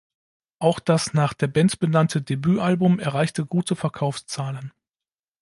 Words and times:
Auch 0.57 0.79
das 0.79 1.13
nach 1.13 1.35
der 1.35 1.45
Band 1.45 1.77
benannte 1.79 2.23
Debütalbum 2.23 2.97
erreichte 2.99 3.45
gute 3.45 3.75
Verkaufszahlen. 3.75 4.73